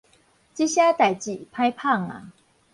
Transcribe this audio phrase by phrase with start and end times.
[0.03, 0.09] 這聲代
[1.13, 2.31] 誌歹紡矣